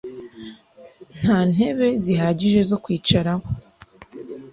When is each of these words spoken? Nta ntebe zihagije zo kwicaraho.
Nta 1.19 1.37
ntebe 1.53 1.87
zihagije 2.03 2.61
zo 2.69 2.77
kwicaraho. 2.83 3.43